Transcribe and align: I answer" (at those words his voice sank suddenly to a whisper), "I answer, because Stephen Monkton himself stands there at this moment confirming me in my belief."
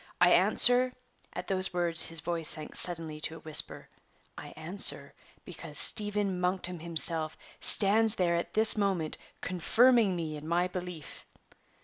I 0.19 0.31
answer" 0.31 0.91
(at 1.33 1.45
those 1.45 1.75
words 1.75 2.07
his 2.07 2.21
voice 2.21 2.49
sank 2.49 2.75
suddenly 2.75 3.21
to 3.21 3.35
a 3.35 3.39
whisper), 3.41 3.87
"I 4.35 4.47
answer, 4.55 5.13
because 5.45 5.77
Stephen 5.77 6.41
Monkton 6.41 6.79
himself 6.79 7.37
stands 7.59 8.15
there 8.15 8.35
at 8.35 8.55
this 8.55 8.75
moment 8.75 9.17
confirming 9.41 10.15
me 10.15 10.37
in 10.37 10.47
my 10.47 10.67
belief." 10.67 11.27